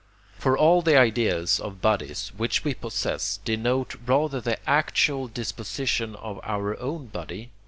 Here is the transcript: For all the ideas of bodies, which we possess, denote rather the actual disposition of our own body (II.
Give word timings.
For 0.39 0.57
all 0.57 0.81
the 0.81 0.97
ideas 0.97 1.59
of 1.59 1.79
bodies, 1.79 2.31
which 2.35 2.63
we 2.63 2.73
possess, 2.73 3.37
denote 3.45 3.93
rather 4.03 4.41
the 4.41 4.57
actual 4.67 5.27
disposition 5.27 6.15
of 6.15 6.39
our 6.43 6.75
own 6.79 7.05
body 7.05 7.39
(II. 7.39 7.51